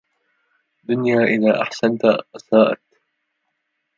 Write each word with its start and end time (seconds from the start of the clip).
دنيا 0.83 1.23
إذا 1.23 1.61
أحسنت 1.61 2.01
أساءت 2.35 2.81